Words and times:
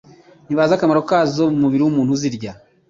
ntibazi 0.45 0.71
akamaro 0.73 1.01
kazo 1.09 1.43
mu 1.53 1.57
mubiri 1.63 1.81
w'umuntu 1.83 2.11
uzirya. 2.15 2.51